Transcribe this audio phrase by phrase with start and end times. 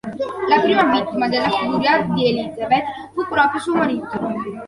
[0.47, 4.19] La prima vittima della furia di Elizabeth fu proprio suo marito.